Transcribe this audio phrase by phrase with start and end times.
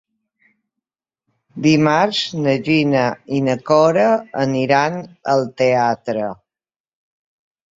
[1.65, 3.03] Dimarts na Gina
[3.41, 4.07] i na Cora
[4.47, 4.99] aniran
[5.35, 6.27] al teatre.